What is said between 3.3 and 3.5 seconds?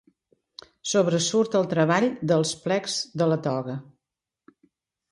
la